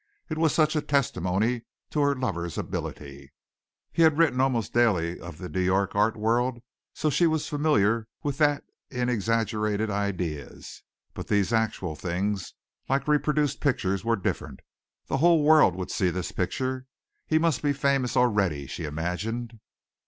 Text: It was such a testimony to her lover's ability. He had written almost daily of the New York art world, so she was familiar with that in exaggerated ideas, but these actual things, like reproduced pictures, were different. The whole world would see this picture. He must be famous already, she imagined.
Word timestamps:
It 0.31 0.39
was 0.39 0.51
such 0.51 0.75
a 0.75 0.81
testimony 0.81 1.61
to 1.91 2.01
her 2.01 2.15
lover's 2.15 2.57
ability. 2.57 3.31
He 3.93 4.01
had 4.01 4.17
written 4.17 4.41
almost 4.41 4.73
daily 4.73 5.19
of 5.19 5.37
the 5.37 5.47
New 5.47 5.59
York 5.61 5.93
art 5.93 6.17
world, 6.17 6.63
so 6.91 7.11
she 7.11 7.27
was 7.27 7.47
familiar 7.47 8.07
with 8.23 8.39
that 8.39 8.63
in 8.89 9.09
exaggerated 9.09 9.91
ideas, 9.91 10.81
but 11.13 11.27
these 11.27 11.53
actual 11.53 11.95
things, 11.95 12.55
like 12.89 13.07
reproduced 13.07 13.59
pictures, 13.61 14.03
were 14.03 14.15
different. 14.15 14.61
The 15.05 15.17
whole 15.17 15.43
world 15.43 15.75
would 15.75 15.91
see 15.91 16.09
this 16.09 16.31
picture. 16.31 16.87
He 17.27 17.37
must 17.37 17.61
be 17.61 17.71
famous 17.71 18.17
already, 18.17 18.65
she 18.65 18.85
imagined. 18.85 19.59